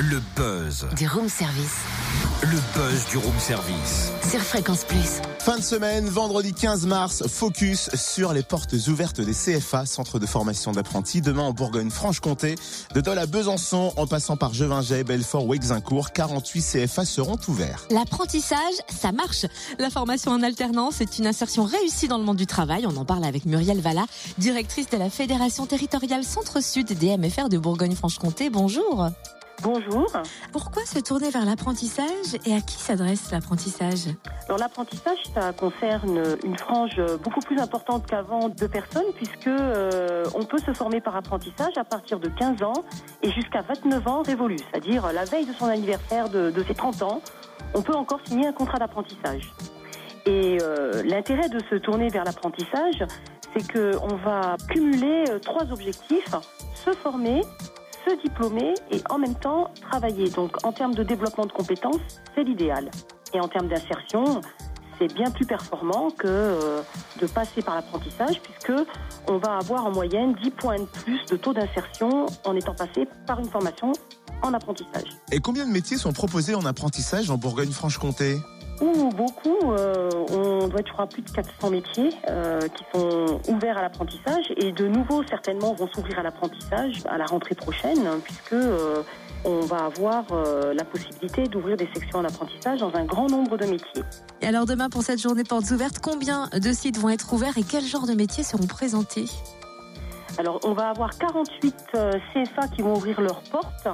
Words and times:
Le 0.00 0.22
buzz. 0.36 0.86
Du 0.96 1.08
room 1.08 1.28
service. 1.28 1.78
Le 2.42 2.58
buzz 2.72 3.06
du 3.10 3.16
room 3.16 3.36
service. 3.40 4.12
Sur 4.30 4.38
Fréquence 4.38 4.84
Plus. 4.84 5.20
Fin 5.40 5.56
de 5.56 5.62
semaine, 5.62 6.06
vendredi 6.06 6.52
15 6.52 6.86
mars, 6.86 7.26
focus 7.26 7.90
sur 7.96 8.32
les 8.32 8.44
portes 8.44 8.74
ouvertes 8.86 9.20
des 9.20 9.32
CFA, 9.32 9.86
centre 9.86 10.20
de 10.20 10.26
formation 10.26 10.70
d'apprentis. 10.70 11.20
Demain 11.20 11.42
en 11.42 11.52
Bourgogne-Franche-Comté, 11.52 12.54
de 12.94 13.00
Dole 13.00 13.18
à 13.18 13.26
Besançon, 13.26 13.92
en 13.96 14.06
passant 14.06 14.36
par 14.36 14.54
Jevinget, 14.54 15.02
Belfort 15.02 15.44
ou 15.44 15.54
Exincourt, 15.54 16.12
48 16.12 16.86
CFA 16.86 17.04
seront 17.04 17.38
ouverts. 17.48 17.88
L'apprentissage, 17.90 18.74
ça 18.88 19.10
marche. 19.10 19.46
La 19.80 19.90
formation 19.90 20.30
en 20.30 20.44
alternance 20.44 21.00
est 21.00 21.18
une 21.18 21.26
insertion 21.26 21.64
réussie 21.64 22.06
dans 22.06 22.18
le 22.18 22.24
monde 22.24 22.36
du 22.36 22.46
travail. 22.46 22.86
On 22.86 22.96
en 22.96 23.04
parle 23.04 23.24
avec 23.24 23.46
Muriel 23.46 23.80
Valla, 23.80 24.06
directrice 24.38 24.88
de 24.90 24.96
la 24.96 25.10
Fédération 25.10 25.66
territoriale 25.66 26.22
Centre-Sud 26.22 26.96
des 26.96 27.16
MFR 27.16 27.48
de 27.48 27.58
Bourgogne-Franche-Comté. 27.58 28.48
Bonjour. 28.48 29.10
Bonjour. 29.62 30.06
Pourquoi 30.52 30.84
se 30.84 31.00
tourner 31.00 31.30
vers 31.30 31.44
l'apprentissage 31.44 32.36
et 32.46 32.54
à 32.54 32.60
qui 32.60 32.78
s'adresse 32.78 33.32
l'apprentissage 33.32 34.06
Alors 34.46 34.58
l'apprentissage, 34.58 35.18
ça 35.34 35.52
concerne 35.52 36.22
une 36.44 36.56
frange 36.56 37.00
beaucoup 37.24 37.40
plus 37.40 37.58
importante 37.58 38.06
qu'avant 38.06 38.48
de 38.48 38.66
personnes 38.68 39.10
puisque 39.16 39.48
euh, 39.48 40.24
on 40.34 40.44
peut 40.44 40.58
se 40.58 40.72
former 40.72 41.00
par 41.00 41.16
apprentissage 41.16 41.76
à 41.76 41.82
partir 41.82 42.20
de 42.20 42.28
15 42.28 42.62
ans 42.62 42.84
et 43.22 43.32
jusqu'à 43.32 43.62
29 43.62 44.06
ans 44.06 44.22
révolus, 44.22 44.60
c'est-à-dire 44.70 45.12
la 45.12 45.24
veille 45.24 45.46
de 45.46 45.52
son 45.52 45.66
anniversaire 45.66 46.28
de, 46.28 46.50
de 46.50 46.64
ses 46.64 46.74
30 46.74 47.02
ans, 47.02 47.20
on 47.74 47.82
peut 47.82 47.94
encore 47.94 48.20
signer 48.26 48.46
un 48.46 48.52
contrat 48.52 48.78
d'apprentissage. 48.78 49.52
Et 50.26 50.58
euh, 50.62 51.02
l'intérêt 51.04 51.48
de 51.48 51.58
se 51.70 51.74
tourner 51.76 52.08
vers 52.08 52.24
l'apprentissage, 52.24 53.04
c'est 53.56 53.72
qu'on 53.72 54.16
va 54.16 54.56
cumuler 54.70 55.24
euh, 55.30 55.38
trois 55.38 55.64
objectifs 55.72 56.34
se 56.84 56.92
former, 56.92 57.42
se 58.08 58.22
diplômer 58.22 58.74
et 58.90 59.00
en 59.10 59.18
même 59.18 59.34
temps 59.34 59.70
travailler. 59.80 60.30
Donc 60.30 60.64
en 60.64 60.72
termes 60.72 60.94
de 60.94 61.02
développement 61.02 61.46
de 61.46 61.52
compétences, 61.52 62.00
c'est 62.34 62.44
l'idéal. 62.44 62.90
Et 63.34 63.40
en 63.40 63.48
termes 63.48 63.68
d'insertion, 63.68 64.40
c'est 64.98 65.12
bien 65.14 65.30
plus 65.30 65.46
performant 65.46 66.10
que 66.10 66.26
euh, 66.26 66.80
de 67.20 67.26
passer 67.26 67.62
par 67.62 67.74
l'apprentissage 67.74 68.40
puisque 68.40 68.72
on 69.28 69.38
va 69.38 69.56
avoir 69.56 69.86
en 69.86 69.92
moyenne 69.92 70.34
10 70.42 70.50
points 70.50 70.78
de 70.78 70.86
plus 70.86 71.24
de 71.26 71.36
taux 71.36 71.52
d'insertion 71.52 72.26
en 72.44 72.56
étant 72.56 72.74
passé 72.74 73.06
par 73.26 73.38
une 73.38 73.48
formation 73.48 73.92
en 74.42 74.54
apprentissage. 74.54 75.08
Et 75.32 75.40
combien 75.40 75.66
de 75.66 75.72
métiers 75.72 75.98
sont 75.98 76.12
proposés 76.12 76.54
en 76.54 76.64
apprentissage 76.64 77.30
en 77.30 77.36
Bourgogne-Franche-Comté? 77.36 78.38
Ouh, 78.80 79.10
beaucoup. 79.10 79.72
Euh, 79.72 80.08
on 80.30 80.68
doit 80.68 80.80
être, 80.80 80.88
je 80.88 80.92
crois, 80.92 81.06
plus 81.06 81.22
de 81.22 81.30
400 81.30 81.70
métiers 81.70 82.10
euh, 82.28 82.60
qui 82.60 82.84
sont 82.94 83.40
ouverts 83.48 83.78
à 83.78 83.82
l'apprentissage 83.82 84.52
et 84.56 84.72
de 84.72 84.86
nouveaux, 84.86 85.22
certainement, 85.28 85.74
vont 85.74 85.88
s'ouvrir 85.88 86.18
à 86.18 86.22
l'apprentissage 86.22 87.02
à 87.08 87.18
la 87.18 87.26
rentrée 87.26 87.54
prochaine, 87.54 88.06
hein, 88.06 88.20
puisque 88.22 88.52
euh, 88.52 89.02
on 89.44 89.60
va 89.60 89.86
avoir 89.86 90.24
la 90.74 90.84
possibilité 90.84 91.44
d'ouvrir 91.44 91.76
des 91.76 91.88
sections 91.94 92.18
en 92.18 92.24
apprentissage 92.24 92.80
dans 92.80 92.92
un 92.94 93.04
grand 93.04 93.28
nombre 93.28 93.56
de 93.56 93.66
métiers. 93.66 94.02
Et 94.42 94.46
alors 94.46 94.66
demain, 94.66 94.88
pour 94.88 95.02
cette 95.02 95.20
journée 95.20 95.44
portes 95.44 95.70
ouvertes, 95.70 96.00
combien 96.02 96.48
de 96.48 96.72
sites 96.72 96.98
vont 96.98 97.08
être 97.08 97.32
ouverts 97.32 97.56
et 97.56 97.62
quels 97.62 97.84
genres 97.84 98.06
de 98.06 98.14
métiers 98.14 98.42
seront 98.42 98.66
présentés? 98.66 99.26
Alors, 100.38 100.60
on 100.62 100.72
va 100.72 100.90
avoir 100.90 101.18
48 101.18 101.74
euh, 101.96 102.12
CFA 102.32 102.68
qui 102.68 102.82
vont 102.82 102.94
ouvrir 102.94 103.20
leurs 103.20 103.42
portes 103.42 103.88